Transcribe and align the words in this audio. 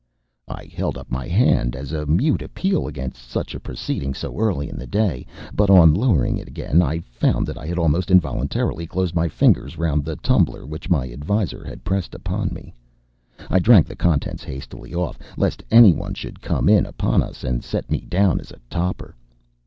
I 0.47 0.63
held 0.65 0.97
up 0.97 1.11
my 1.11 1.27
hand 1.27 1.75
as 1.75 1.91
a 1.91 2.07
mute 2.07 2.41
appeal 2.41 2.87
against 2.87 3.29
such 3.29 3.53
a 3.53 3.59
proceeding 3.59 4.15
so 4.15 4.35
early 4.39 4.67
in 4.67 4.75
the 4.79 4.87
day; 4.87 5.27
but 5.53 5.69
on 5.69 5.93
lowering 5.93 6.39
it 6.39 6.47
again 6.47 6.81
I 6.81 7.01
found 7.01 7.45
that 7.45 7.55
I 7.55 7.67
had 7.67 7.77
almost 7.77 8.09
involuntarily 8.09 8.87
closed 8.87 9.13
my 9.13 9.27
fingers 9.27 9.77
round 9.77 10.03
the 10.03 10.15
tumbler 10.15 10.65
which 10.65 10.89
my 10.89 11.07
adviser 11.11 11.63
had 11.63 11.83
pressed 11.83 12.15
upon 12.15 12.49
me. 12.51 12.73
I 13.47 13.59
drank 13.59 13.85
the 13.85 13.95
contents 13.95 14.43
hastily 14.43 14.91
off, 14.91 15.19
lest 15.37 15.61
anyone 15.69 16.15
should 16.15 16.41
come 16.41 16.67
in 16.67 16.87
upon 16.87 17.21
us 17.21 17.43
and 17.43 17.63
set 17.63 17.91
me 17.91 17.99
down 17.99 18.39
as 18.39 18.49
a 18.49 18.57
toper. 18.71 19.15